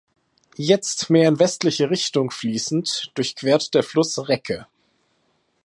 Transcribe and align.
Jetzt 0.57 1.11
mehr 1.11 1.29
in 1.29 1.37
westliche 1.37 1.91
Richtung 1.91 2.31
fließend, 2.31 3.11
durchquert 3.13 3.75
der 3.75 3.83
Fluss 3.83 4.27
Recke. 4.29 4.65